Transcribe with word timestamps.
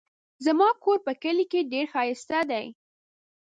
زما 0.45 0.69
کور 0.83 0.97
په 1.07 1.11
کلي 1.23 1.45
کې 1.51 1.59
دی 1.63 1.69
ډېر 1.73 1.85
ښايسته 1.93 2.39
دی 2.51 2.65